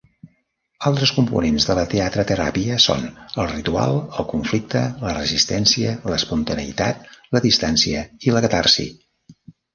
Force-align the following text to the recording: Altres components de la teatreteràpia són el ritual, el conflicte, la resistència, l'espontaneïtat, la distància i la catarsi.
Altres 0.91 1.09
components 1.17 1.67
de 1.67 1.75
la 1.79 1.83
teatreteràpia 1.91 2.77
són 2.85 3.03
el 3.43 3.49
ritual, 3.51 3.93
el 4.23 4.27
conflicte, 4.33 4.83
la 5.05 5.13
resistència, 5.19 5.93
l'espontaneïtat, 6.15 7.07
la 7.39 7.45
distància 7.47 8.05
i 8.31 8.37
la 8.39 8.45
catarsi. 8.49 8.91